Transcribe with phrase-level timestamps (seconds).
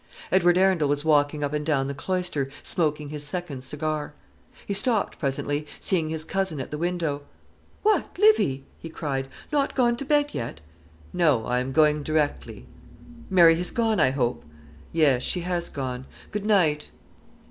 [0.31, 4.15] Edward Arundel was walking up and down the cloister, smoking his second cigar.
[4.65, 7.21] He stopped presently, seeing his cousin at the window.
[7.83, 10.59] "What, Livy!" he cried, "not gone to bed yet?"
[11.13, 12.65] "No; I am going directly."
[13.29, 14.43] "Mary has gone, I hope?"
[14.91, 16.07] "Yes; she has gone.
[16.31, 16.89] Good night."